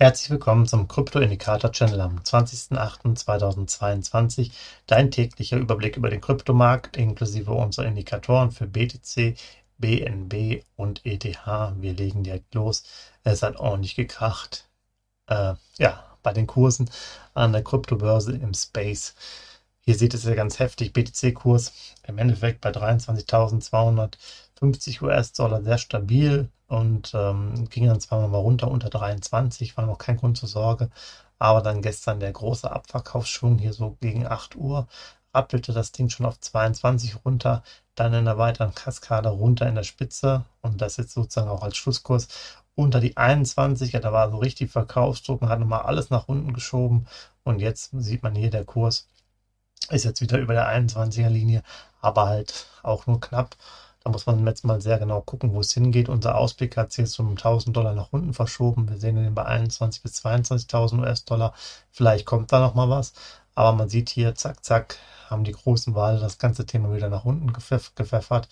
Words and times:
Herzlich 0.00 0.30
willkommen 0.30 0.64
zum 0.64 0.86
Krypto-Indikator-Channel 0.86 2.00
am 2.00 2.20
20.08.2022. 2.20 4.52
Dein 4.86 5.10
täglicher 5.10 5.56
Überblick 5.56 5.96
über 5.96 6.08
den 6.08 6.20
Kryptomarkt 6.20 6.96
inklusive 6.96 7.50
unserer 7.50 7.86
Indikatoren 7.86 8.52
für 8.52 8.68
BTC, 8.68 9.36
BNB 9.78 10.62
und 10.76 11.04
ETH. 11.04 11.24
Wir 11.24 11.94
legen 11.94 12.22
direkt 12.22 12.54
los. 12.54 12.84
Es 13.24 13.42
hat 13.42 13.56
ordentlich 13.56 13.96
gekracht. 13.96 14.68
Äh, 15.26 15.54
ja, 15.78 16.16
bei 16.22 16.32
den 16.32 16.46
Kursen 16.46 16.88
an 17.34 17.52
der 17.52 17.64
Kryptobörse 17.64 18.36
im 18.36 18.54
Space. 18.54 19.16
Hier 19.80 19.96
sieht 19.96 20.14
es 20.14 20.22
ja 20.22 20.36
ganz 20.36 20.60
heftig. 20.60 20.92
BTC-Kurs 20.92 21.72
im 22.06 22.18
Endeffekt 22.18 22.60
bei 22.60 22.70
23.250 22.70 25.02
US-Dollar 25.02 25.64
sehr 25.64 25.78
stabil 25.78 26.48
und 26.68 27.12
ähm, 27.14 27.68
ging 27.70 27.86
dann 27.86 28.00
zwar 28.00 28.26
mal 28.28 28.38
runter 28.38 28.70
unter 28.70 28.90
23, 28.90 29.76
war 29.76 29.86
noch 29.86 29.98
kein 29.98 30.16
Grund 30.18 30.38
zur 30.38 30.48
Sorge. 30.48 30.90
Aber 31.38 31.62
dann 31.62 31.82
gestern 31.82 32.20
der 32.20 32.32
große 32.32 32.70
Abverkaufsschwung 32.70 33.58
hier 33.58 33.72
so 33.72 33.96
gegen 34.00 34.26
8 34.26 34.56
Uhr 34.56 34.88
rappelte 35.34 35.72
das 35.72 35.92
Ding 35.92 36.08
schon 36.10 36.26
auf 36.26 36.40
22 36.40 37.24
runter, 37.24 37.62
dann 37.94 38.14
in 38.14 38.24
der 38.24 38.38
weiteren 38.38 38.74
Kaskade 38.74 39.28
runter 39.30 39.68
in 39.68 39.74
der 39.74 39.82
Spitze 39.84 40.44
und 40.62 40.80
das 40.80 40.96
jetzt 40.96 41.12
sozusagen 41.12 41.50
auch 41.50 41.62
als 41.62 41.76
Schlusskurs 41.76 42.28
unter 42.74 43.00
die 43.00 43.16
21. 43.16 43.92
Ja, 43.92 44.00
da 44.00 44.12
war 44.12 44.30
so 44.30 44.38
richtig 44.38 44.70
Verkaufsdruck 44.70 45.42
und 45.42 45.48
hat 45.48 45.60
nochmal 45.60 45.82
alles 45.82 46.10
nach 46.10 46.28
unten 46.28 46.52
geschoben 46.54 47.06
und 47.44 47.60
jetzt 47.60 47.90
sieht 47.92 48.22
man 48.22 48.34
hier 48.34 48.50
der 48.50 48.64
Kurs 48.64 49.08
ist 49.90 50.04
jetzt 50.04 50.20
wieder 50.20 50.38
über 50.38 50.54
der 50.54 50.68
21er 50.68 51.28
Linie, 51.28 51.62
aber 52.00 52.26
halt 52.26 52.66
auch 52.82 53.06
nur 53.06 53.20
knapp. 53.20 53.56
Da 54.04 54.10
muss 54.10 54.26
man 54.26 54.46
jetzt 54.46 54.64
mal 54.64 54.80
sehr 54.80 54.98
genau 54.98 55.20
gucken, 55.20 55.52
wo 55.52 55.60
es 55.60 55.72
hingeht. 55.72 56.08
Unser 56.08 56.36
Ausblick 56.36 56.76
hat 56.76 56.92
sich 56.92 57.04
jetzt 57.04 57.18
um 57.18 57.30
1000 57.30 57.76
Dollar 57.76 57.94
nach 57.94 58.12
unten 58.12 58.32
verschoben. 58.32 58.88
Wir 58.88 58.96
sehen 58.98 59.16
den 59.16 59.34
bei 59.34 59.44
21 59.44 60.02
bis 60.02 60.24
22.000 60.24 61.00
US-Dollar. 61.00 61.52
Vielleicht 61.90 62.24
kommt 62.26 62.52
da 62.52 62.60
noch 62.60 62.74
mal 62.74 62.88
was. 62.88 63.12
Aber 63.54 63.76
man 63.76 63.88
sieht 63.88 64.08
hier, 64.08 64.36
zack, 64.36 64.64
zack, 64.64 64.98
haben 65.28 65.44
die 65.44 65.52
großen 65.52 65.94
Wale 65.94 66.20
das 66.20 66.38
ganze 66.38 66.64
Thema 66.64 66.94
wieder 66.94 67.08
nach 67.08 67.24
unten 67.24 67.52
gepfeff 67.52 67.94
gepfeffert. 67.96 68.48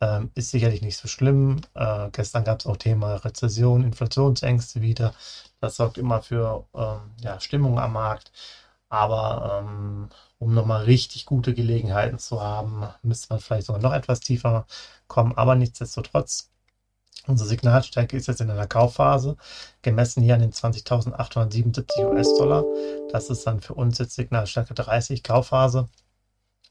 Ähm, 0.00 0.30
ist 0.34 0.50
sicherlich 0.50 0.82
nicht 0.82 0.96
so 0.96 1.08
schlimm. 1.08 1.60
Äh, 1.74 2.08
gestern 2.12 2.44
gab 2.44 2.60
es 2.60 2.66
auch 2.66 2.78
Thema 2.78 3.16
Rezession, 3.16 3.84
Inflationsängste 3.84 4.80
wieder. 4.80 5.12
Das 5.60 5.76
sorgt 5.76 5.98
immer 5.98 6.22
für 6.22 6.64
ähm, 6.74 7.00
ja, 7.20 7.38
Stimmung 7.40 7.78
am 7.78 7.92
Markt. 7.92 8.32
Aber 8.88 9.64
ähm, 9.64 10.08
um 10.38 10.54
nochmal 10.54 10.84
richtig 10.84 11.26
gute 11.26 11.54
Gelegenheiten 11.54 12.18
zu 12.18 12.40
haben, 12.40 12.88
müsste 13.02 13.28
man 13.30 13.40
vielleicht 13.40 13.66
sogar 13.66 13.82
noch 13.82 13.92
etwas 13.92 14.20
tiefer 14.20 14.66
kommen. 15.08 15.36
Aber 15.36 15.54
nichtsdestotrotz, 15.56 16.50
unsere 17.26 17.48
Signalstärke 17.48 18.16
ist 18.16 18.28
jetzt 18.28 18.40
in 18.40 18.50
einer 18.50 18.66
Kaufphase, 18.68 19.36
gemessen 19.82 20.22
hier 20.22 20.34
an 20.34 20.40
den 20.40 20.52
20.877 20.52 22.04
US-Dollar. 22.06 22.64
Das 23.10 23.30
ist 23.30 23.46
dann 23.46 23.60
für 23.60 23.74
uns 23.74 23.98
jetzt 23.98 24.14
Signalstärke 24.14 24.74
30 24.74 25.22
Kaufphase. 25.22 25.88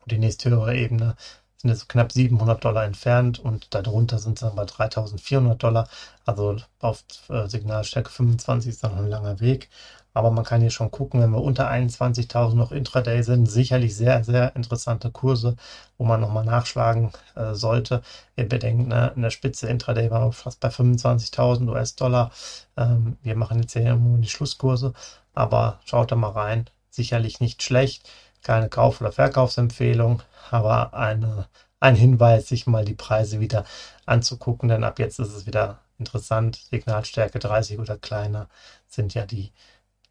Und 0.01 0.11
die 0.11 0.19
nächste 0.19 0.49
höhere 0.51 0.75
Ebene 0.75 1.15
sind 1.57 1.71
jetzt 1.71 1.89
knapp 1.89 2.11
700 2.11 2.63
Dollar 2.63 2.85
entfernt 2.85 3.39
und 3.39 3.73
darunter 3.73 4.19
sind 4.19 4.37
es 4.37 4.41
dann 4.41 4.55
bei 4.55 4.65
3400 4.65 5.61
Dollar. 5.61 5.89
Also 6.25 6.57
auf 6.79 7.03
äh, 7.29 7.47
Signalstärke 7.47 8.09
25 8.11 8.69
ist 8.69 8.83
dann 8.83 8.91
noch 8.91 8.99
ein 8.99 9.09
langer 9.09 9.39
Weg. 9.39 9.69
Aber 10.15 10.31
man 10.31 10.45
kann 10.45 10.61
hier 10.61 10.71
schon 10.71 10.91
gucken, 10.91 11.21
wenn 11.21 11.31
wir 11.31 11.43
unter 11.43 11.69
21.000 11.69 12.55
noch 12.55 12.71
Intraday 12.71 13.21
sind, 13.21 13.47
sicherlich 13.47 13.95
sehr, 13.97 14.23
sehr 14.23 14.55
interessante 14.55 15.11
Kurse, 15.11 15.57
wo 15.97 16.05
man 16.05 16.21
nochmal 16.21 16.45
nachschlagen 16.45 17.11
äh, 17.35 17.53
sollte. 17.53 18.01
Ihr 18.37 18.47
bedenkt, 18.47 18.87
ne, 18.87 19.11
in 19.15 19.23
der 19.23 19.29
Spitze 19.29 19.67
Intraday 19.67 20.09
waren 20.11 20.29
wir 20.29 20.31
fast 20.31 20.61
bei 20.61 20.69
25.000 20.69 21.69
US-Dollar. 21.69 22.31
Ähm, 22.77 23.17
wir 23.23 23.35
machen 23.35 23.59
jetzt 23.59 23.73
hier 23.73 23.91
immer 23.91 24.17
die 24.17 24.29
Schlusskurse, 24.29 24.93
aber 25.33 25.81
schaut 25.83 26.13
da 26.13 26.15
mal 26.15 26.29
rein. 26.31 26.65
Sicherlich 26.89 27.41
nicht 27.41 27.61
schlecht. 27.61 28.09
Keine 28.41 28.69
Kauf- 28.69 29.01
oder 29.01 29.11
Verkaufsempfehlung, 29.11 30.21
aber 30.49 30.93
eine, 30.93 31.47
ein 31.81 31.95
Hinweis, 31.95 32.47
sich 32.47 32.67
mal 32.67 32.85
die 32.85 32.93
Preise 32.93 33.41
wieder 33.41 33.65
anzugucken, 34.05 34.69
denn 34.69 34.85
ab 34.85 34.97
jetzt 34.99 35.19
ist 35.19 35.33
es 35.33 35.45
wieder 35.45 35.79
interessant. 35.99 36.55
Signalstärke 36.69 37.39
30 37.39 37.79
oder 37.79 37.97
kleiner 37.97 38.47
sind 38.87 39.13
ja 39.13 39.25
die 39.25 39.51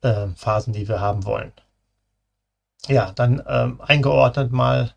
äh, 0.05 0.29
Phasen, 0.37 0.73
die 0.73 0.89
wir 0.89 1.01
haben 1.01 1.25
wollen. 1.25 1.53
Ja, 2.89 3.13
dann 3.13 3.43
ähm, 3.49 3.81
eingeordnet 3.81 4.53
mal, 4.53 4.95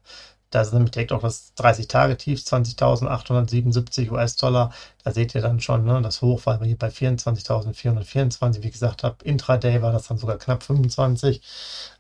da 0.50 0.62
ist 0.62 0.73
nämlich 0.73 0.91
direkt 0.91 1.12
auch 1.12 1.22
das 1.22 1.53
30-Tage-Tief, 1.57 2.40
20.877 2.40 4.12
US-Dollar. 4.12 4.72
Da 5.03 5.12
seht 5.12 5.35
ihr 5.35 5.41
dann 5.41 5.59
schon, 5.59 5.84
ne, 5.85 6.01
das 6.01 6.22
Hoch 6.22 6.45
war 6.45 6.63
hier 6.63 6.78
bei 6.78 6.88
24.424. 6.88 8.63
Wie 8.63 8.72
gesagt 8.72 9.03
habe, 9.03 9.18
Intraday 9.25 9.81
war 9.81 9.91
das 9.91 10.07
dann 10.07 10.18
sogar 10.18 10.38
knapp 10.38 10.63
25. 10.63 11.41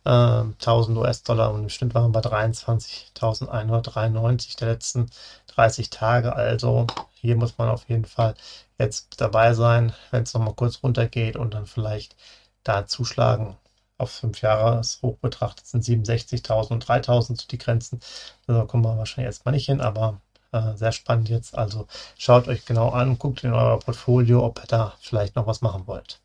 Äh, 0.05 0.09
1000 0.09 0.97
US-Dollar 0.97 1.53
und 1.53 1.63
im 1.63 1.69
Schnitt 1.69 1.93
waren 1.93 2.13
wir 2.13 2.21
bei 2.21 2.29
23.193 2.29 4.57
der 4.57 4.69
letzten 4.69 5.09
30 5.55 5.89
Tage. 5.89 6.33
Also 6.35 6.87
hier 7.15 7.35
muss 7.35 7.57
man 7.57 7.69
auf 7.69 7.87
jeden 7.89 8.05
Fall 8.05 8.35
jetzt 8.79 9.19
dabei 9.21 9.53
sein, 9.53 9.93
wenn 10.11 10.23
es 10.23 10.33
nochmal 10.33 10.53
kurz 10.53 10.81
runtergeht 10.83 11.35
und 11.35 11.53
dann 11.53 11.65
vielleicht 11.65 12.15
da 12.67 12.87
zuschlagen. 12.87 13.57
Auf 13.97 14.11
fünf 14.11 14.41
Jahre 14.41 14.81
hoch 15.01 15.17
betrachtet 15.17 15.65
sind 15.67 15.83
67.000 15.83 16.71
und 16.71 16.85
3.000 16.85 17.47
die 17.49 17.57
Grenzen. 17.57 17.99
Da 18.45 18.65
kommen 18.65 18.83
wir 18.83 18.97
wahrscheinlich 18.97 19.27
erstmal 19.27 19.53
nicht 19.53 19.65
hin, 19.65 19.81
aber 19.81 20.21
äh, 20.51 20.75
sehr 20.75 20.91
spannend 20.91 21.29
jetzt. 21.29 21.57
Also 21.57 21.87
schaut 22.17 22.47
euch 22.47 22.65
genau 22.65 22.89
an, 22.89 23.17
guckt 23.17 23.43
in 23.43 23.53
euer 23.53 23.79
Portfolio, 23.79 24.45
ob 24.45 24.59
ihr 24.59 24.67
da 24.67 24.93
vielleicht 24.99 25.35
noch 25.35 25.47
was 25.47 25.61
machen 25.61 25.87
wollt. 25.87 26.21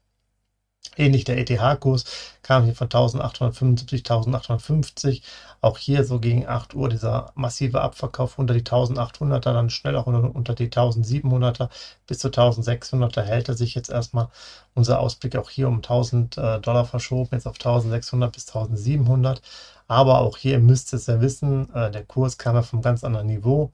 Ähnlich 0.96 1.24
der 1.24 1.38
ETH-Kurs 1.38 2.04
kam 2.42 2.64
hier 2.64 2.74
von 2.74 2.86
1875, 2.86 4.00
1850. 4.00 5.22
Auch 5.60 5.78
hier 5.78 6.04
so 6.04 6.18
gegen 6.18 6.46
8 6.46 6.74
Uhr 6.74 6.88
dieser 6.88 7.32
massive 7.34 7.80
Abverkauf 7.80 8.38
unter 8.38 8.52
die 8.54 8.62
1800er, 8.62 9.52
dann 9.52 9.70
schnell 9.70 9.96
auch 9.96 10.06
unter 10.06 10.54
die 10.54 10.68
1700er 10.68 11.70
bis 12.06 12.18
zu 12.18 12.28
1600er 12.28 13.22
hält 13.22 13.48
er 13.48 13.54
sich 13.54 13.74
jetzt 13.74 13.90
erstmal. 13.90 14.28
Unser 14.74 15.00
Ausblick 15.00 15.36
auch 15.36 15.50
hier 15.50 15.68
um 15.68 15.76
1000 15.76 16.36
äh, 16.38 16.60
Dollar 16.60 16.84
verschoben, 16.84 17.30
jetzt 17.32 17.46
auf 17.46 17.56
1600 17.56 18.32
bis 18.32 18.48
1700. 18.48 19.40
Aber 19.88 20.20
auch 20.20 20.36
hier 20.36 20.58
müsst 20.58 20.92
ihr 20.92 20.96
es 20.96 21.06
ja 21.06 21.20
wissen, 21.20 21.72
äh, 21.74 21.90
der 21.90 22.04
Kurs 22.04 22.38
kam 22.38 22.56
ja 22.56 22.62
vom 22.62 22.82
ganz 22.82 23.04
anderen 23.04 23.26
Niveau. 23.26 23.72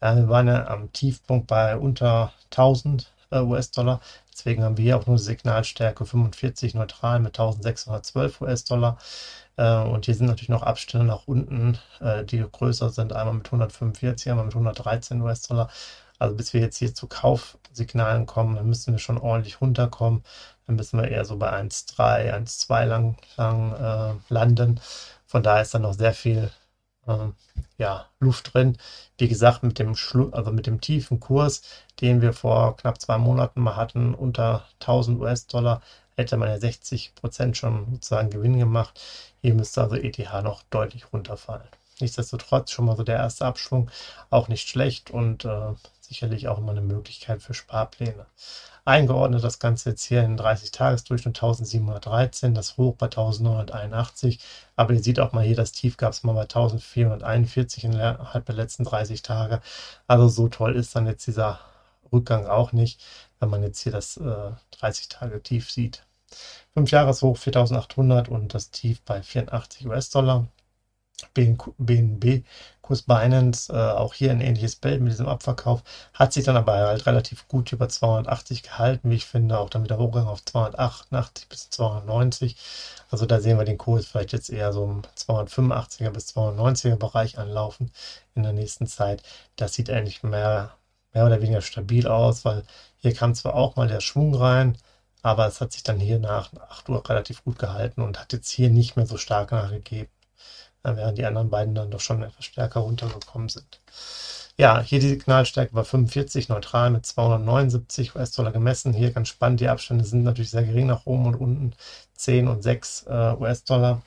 wir 0.00 0.28
waren 0.28 0.48
ja 0.48 0.66
am 0.68 0.92
Tiefpunkt 0.92 1.46
bei 1.46 1.76
unter 1.76 2.32
1000 2.50 3.02
äh, 3.02 3.19
US-Dollar. 3.38 4.00
Deswegen 4.32 4.64
haben 4.64 4.76
wir 4.76 4.84
hier 4.84 4.96
auch 4.96 5.06
nur 5.06 5.18
Signalstärke 5.18 6.04
45 6.04 6.74
neutral 6.74 7.20
mit 7.20 7.38
1612 7.38 8.40
US-Dollar. 8.40 8.98
Äh, 9.56 9.82
und 9.82 10.06
hier 10.06 10.14
sind 10.14 10.26
natürlich 10.26 10.48
noch 10.48 10.62
Abstände 10.62 11.06
nach 11.06 11.26
unten, 11.26 11.78
äh, 12.00 12.24
die 12.24 12.44
größer 12.50 12.90
sind. 12.90 13.12
Einmal 13.12 13.34
mit 13.34 13.46
145, 13.46 14.30
einmal 14.30 14.46
mit 14.46 14.54
113 14.54 15.20
US-Dollar. 15.20 15.70
Also 16.18 16.36
bis 16.36 16.52
wir 16.52 16.60
jetzt 16.60 16.78
hier 16.78 16.94
zu 16.94 17.06
Kaufsignalen 17.06 18.26
kommen, 18.26 18.56
dann 18.56 18.66
müssen 18.68 18.92
wir 18.92 18.98
schon 18.98 19.18
ordentlich 19.18 19.60
runterkommen. 19.60 20.22
Dann 20.66 20.76
müssen 20.76 21.00
wir 21.00 21.08
eher 21.08 21.24
so 21.24 21.36
bei 21.36 21.50
1,3, 21.52 22.32
1,2 22.34 22.84
lang, 22.84 23.16
lang 23.36 23.72
äh, 23.74 24.32
landen. 24.32 24.80
Von 25.26 25.42
daher 25.42 25.62
ist 25.62 25.74
dann 25.74 25.82
noch 25.82 25.94
sehr 25.94 26.12
viel 26.14 26.50
äh, 27.10 27.32
ja, 27.78 28.06
Luft 28.20 28.54
drin. 28.54 28.76
Wie 29.18 29.28
gesagt, 29.28 29.62
mit 29.62 29.78
dem, 29.78 29.94
Schlu 29.96 30.30
also 30.30 30.52
mit 30.52 30.66
dem 30.66 30.80
tiefen 30.80 31.20
Kurs, 31.20 31.62
den 32.00 32.22
wir 32.22 32.32
vor 32.32 32.76
knapp 32.76 33.00
zwei 33.00 33.18
Monaten 33.18 33.60
mal 33.60 33.76
hatten, 33.76 34.14
unter 34.14 34.66
1000 34.80 35.20
US-Dollar, 35.20 35.82
hätte 36.16 36.36
man 36.36 36.48
ja 36.48 36.58
60 36.58 37.14
Prozent 37.14 37.56
schon 37.56 37.86
sozusagen 37.92 38.30
Gewinn 38.30 38.58
gemacht. 38.58 39.00
Hier 39.42 39.54
müsste 39.54 39.82
also 39.82 39.96
ETH 39.96 40.18
noch 40.42 40.62
deutlich 40.70 41.12
runterfallen. 41.12 41.68
Nichtsdestotrotz 42.00 42.70
schon 42.70 42.86
mal 42.86 42.96
so 42.96 43.02
der 43.02 43.16
erste 43.16 43.44
Abschwung, 43.44 43.90
auch 44.30 44.48
nicht 44.48 44.68
schlecht 44.68 45.10
und 45.10 45.44
äh, 45.44 45.74
sicherlich 46.00 46.48
auch 46.48 46.58
immer 46.58 46.72
eine 46.72 46.80
Möglichkeit 46.80 47.42
für 47.42 47.54
Sparpläne. 47.54 48.26
Eingeordnet 48.84 49.44
das 49.44 49.58
Ganze 49.58 49.90
jetzt 49.90 50.04
hier 50.04 50.22
in 50.24 50.38
30-Tages-Durchschnitt 50.38 51.36
1713, 51.36 52.54
das 52.54 52.76
Hoch 52.76 52.96
bei 52.96 53.06
1981. 53.06 54.40
Aber 54.74 54.94
ihr 54.94 55.02
seht 55.02 55.20
auch 55.20 55.32
mal 55.32 55.44
hier, 55.44 55.56
das 55.56 55.72
Tief 55.72 55.96
gab 55.96 56.12
es 56.12 56.24
mal 56.24 56.32
bei 56.32 56.42
1441 56.42 57.84
innerhalb 57.84 58.46
der 58.46 58.54
letzten 58.54 58.84
30 58.84 59.22
Tage. 59.22 59.60
Also 60.06 60.28
so 60.28 60.48
toll 60.48 60.74
ist 60.76 60.96
dann 60.96 61.06
jetzt 61.06 61.26
dieser 61.26 61.60
Rückgang 62.12 62.46
auch 62.46 62.72
nicht, 62.72 63.00
wenn 63.38 63.50
man 63.50 63.62
jetzt 63.62 63.80
hier 63.80 63.92
das 63.92 64.16
äh, 64.16 64.50
30-Tage-Tief 64.80 65.70
sieht. 65.70 66.04
5 66.74 66.90
Jahreshoch 66.90 67.36
4800 67.36 68.28
und 68.28 68.54
das 68.54 68.70
Tief 68.70 69.00
bei 69.02 69.22
84 69.22 69.86
US-Dollar. 69.86 70.46
BNB-Kurs 71.34 73.02
Binance, 73.02 73.72
äh, 73.72 73.76
auch 73.76 74.14
hier 74.14 74.30
ein 74.30 74.40
ähnliches 74.40 74.76
Bild 74.76 75.00
mit 75.00 75.12
diesem 75.12 75.28
Abverkauf, 75.28 75.82
hat 76.14 76.32
sich 76.32 76.44
dann 76.44 76.56
aber 76.56 76.74
halt 76.74 77.06
relativ 77.06 77.48
gut 77.48 77.72
über 77.72 77.88
280 77.88 78.62
gehalten, 78.62 79.10
wie 79.10 79.16
ich 79.16 79.26
finde, 79.26 79.58
auch 79.58 79.70
dann 79.70 79.84
wieder 79.84 79.98
hochgegangen 79.98 80.28
auf 80.28 80.44
288 80.44 81.48
bis 81.48 81.70
290. 81.70 82.56
Also 83.10 83.26
da 83.26 83.40
sehen 83.40 83.58
wir 83.58 83.64
den 83.64 83.78
Kurs 83.78 84.06
vielleicht 84.06 84.32
jetzt 84.32 84.50
eher 84.50 84.72
so 84.72 84.84
im 84.84 85.02
285er 85.16 86.10
bis 86.10 86.28
290er 86.36 86.96
Bereich 86.96 87.38
anlaufen 87.38 87.92
in 88.34 88.42
der 88.42 88.52
nächsten 88.52 88.86
Zeit. 88.86 89.22
Das 89.56 89.74
sieht 89.74 89.90
eigentlich 89.90 90.22
mehr, 90.22 90.72
mehr 91.12 91.26
oder 91.26 91.40
weniger 91.42 91.60
stabil 91.62 92.06
aus, 92.06 92.44
weil 92.44 92.64
hier 92.98 93.14
kam 93.14 93.34
zwar 93.34 93.54
auch 93.54 93.76
mal 93.76 93.88
der 93.88 94.00
Schwung 94.00 94.34
rein, 94.34 94.76
aber 95.22 95.46
es 95.46 95.60
hat 95.60 95.72
sich 95.72 95.82
dann 95.82 96.00
hier 96.00 96.18
nach 96.18 96.52
8 96.54 96.88
Uhr 96.88 97.08
relativ 97.08 97.44
gut 97.44 97.58
gehalten 97.58 98.02
und 98.02 98.18
hat 98.20 98.32
jetzt 98.32 98.50
hier 98.50 98.70
nicht 98.70 98.96
mehr 98.96 99.06
so 99.06 99.16
stark 99.16 99.52
nachgegeben 99.52 100.10
während 100.82 101.18
die 101.18 101.24
anderen 101.24 101.50
beiden 101.50 101.74
dann 101.74 101.90
doch 101.90 102.00
schon 102.00 102.22
etwas 102.22 102.44
stärker 102.44 102.80
runtergekommen 102.80 103.48
sind. 103.48 103.80
Ja, 104.56 104.80
hier 104.80 105.00
die 105.00 105.08
Signalstärke 105.08 105.74
war 105.74 105.84
45, 105.84 106.48
neutral 106.50 106.90
mit 106.90 107.06
279 107.06 108.14
US-Dollar 108.14 108.52
gemessen. 108.52 108.92
Hier 108.92 109.10
ganz 109.10 109.28
spannend, 109.28 109.60
die 109.60 109.68
Abstände 109.68 110.04
sind 110.04 110.22
natürlich 110.22 110.50
sehr 110.50 110.64
gering 110.64 110.86
nach 110.86 111.06
oben 111.06 111.26
und 111.26 111.34
unten, 111.36 111.72
10 112.14 112.46
und 112.48 112.62
6 112.62 113.06
äh, 113.08 113.34
US-Dollar. 113.38 114.02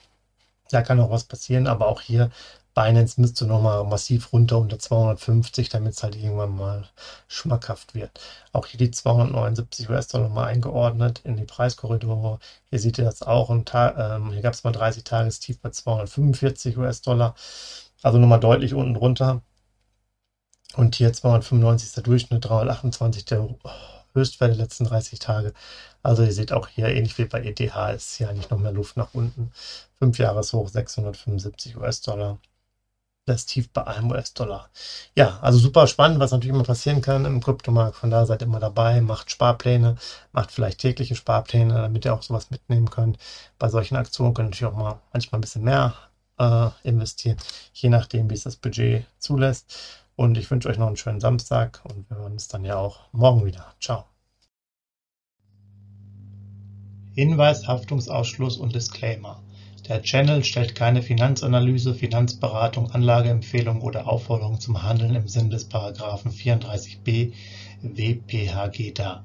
Da 0.70 0.82
kann 0.82 1.00
auch 1.00 1.10
was 1.10 1.24
passieren, 1.24 1.66
aber 1.66 1.88
auch 1.88 2.00
hier 2.00 2.30
Binance 2.74 3.20
müsste 3.20 3.46
nochmal 3.46 3.84
massiv 3.84 4.32
runter 4.32 4.58
unter 4.58 4.78
250, 4.78 5.68
damit 5.68 5.94
es 5.94 6.02
halt 6.02 6.16
irgendwann 6.16 6.56
mal 6.56 6.88
schmackhaft 7.28 7.94
wird. 7.94 8.20
Auch 8.52 8.66
hier 8.66 8.78
die 8.78 8.90
279 8.90 9.88
US-Dollar 9.90 10.28
mal 10.28 10.46
eingeordnet 10.46 11.20
in 11.24 11.36
die 11.36 11.44
Preiskorridore. 11.44 12.40
Hier 12.70 12.80
seht 12.80 12.98
ihr 12.98 13.04
das 13.04 13.22
auch. 13.22 13.50
Ähm, 13.50 14.32
hier 14.32 14.42
gab 14.42 14.54
es 14.54 14.64
mal 14.64 14.72
30 14.72 15.04
Tagestief 15.04 15.60
bei 15.60 15.70
245 15.70 16.76
US-Dollar. 16.76 17.36
Also 18.02 18.18
nochmal 18.18 18.40
deutlich 18.40 18.74
unten 18.74 18.94
drunter. 18.94 19.42
Und 20.76 20.96
hier 20.96 21.12
295 21.12 21.86
ist 21.88 21.96
der 21.96 22.02
Durchschnitt, 22.02 22.44
328 22.44 23.24
der 23.24 23.48
Höchstwert 24.14 24.50
der 24.50 24.58
letzten 24.58 24.84
30 24.84 25.18
Tage. 25.18 25.52
Also 26.02 26.22
ihr 26.22 26.32
seht 26.32 26.52
auch 26.52 26.68
hier, 26.68 26.88
ähnlich 26.88 27.18
wie 27.18 27.24
bei 27.24 27.42
ETH, 27.42 27.60
ist 27.94 28.16
hier 28.16 28.28
eigentlich 28.30 28.50
noch 28.50 28.58
mehr 28.58 28.72
Luft 28.72 28.96
nach 28.96 29.14
unten. 29.14 29.52
5 29.98 30.18
Jahreshoch 30.18 30.68
675 30.68 31.76
US-Dollar 31.76 32.38
das 33.26 33.46
Tief 33.46 33.70
bei 33.72 33.86
einem 33.86 34.10
US-Dollar. 34.10 34.68
Ja, 35.16 35.38
also 35.40 35.58
super 35.58 35.86
spannend, 35.86 36.20
was 36.20 36.32
natürlich 36.32 36.54
immer 36.54 36.64
passieren 36.64 37.00
kann 37.00 37.24
im 37.24 37.42
Kryptomarkt. 37.42 37.96
Von 37.96 38.10
da 38.10 38.26
seid 38.26 38.42
immer 38.42 38.60
dabei, 38.60 39.00
macht 39.00 39.30
Sparpläne, 39.30 39.96
macht 40.32 40.50
vielleicht 40.52 40.80
tägliche 40.80 41.14
Sparpläne, 41.16 41.74
damit 41.74 42.04
ihr 42.04 42.14
auch 42.14 42.22
sowas 42.22 42.50
mitnehmen 42.50 42.90
könnt. 42.90 43.18
Bei 43.58 43.68
solchen 43.68 43.96
Aktionen 43.96 44.34
könnt 44.34 44.48
ihr 44.48 44.50
natürlich 44.50 44.74
auch 44.74 44.78
mal 44.78 45.00
manchmal 45.12 45.38
ein 45.38 45.42
bisschen 45.42 45.64
mehr 45.64 45.94
äh, 46.38 46.68
investieren, 46.82 47.38
je 47.72 47.88
nachdem, 47.88 48.28
wie 48.30 48.34
es 48.34 48.44
das 48.44 48.56
Budget 48.56 49.06
zulässt. 49.18 50.03
Und 50.16 50.38
ich 50.38 50.50
wünsche 50.50 50.68
euch 50.68 50.78
noch 50.78 50.86
einen 50.86 50.96
schönen 50.96 51.20
Samstag 51.20 51.82
und 51.84 52.08
wir 52.08 52.18
hören 52.18 52.32
uns 52.32 52.48
dann 52.48 52.64
ja 52.64 52.76
auch 52.76 53.12
morgen 53.12 53.44
wieder. 53.44 53.74
Ciao. 53.80 54.04
Hinweis, 57.14 57.66
Haftungsausschluss 57.66 58.56
und 58.56 58.74
Disclaimer. 58.74 59.42
Der 59.88 60.02
Channel 60.02 60.42
stellt 60.44 60.74
keine 60.74 61.02
Finanzanalyse, 61.02 61.94
Finanzberatung, 61.94 62.90
Anlageempfehlung 62.90 63.82
oder 63.82 64.08
Aufforderung 64.08 64.58
zum 64.58 64.82
Handeln 64.82 65.14
im 65.14 65.28
Sinne 65.28 65.50
des§ 65.50 65.70
34b 66.00 67.32
WPHG 67.82 68.92
dar. 68.92 69.24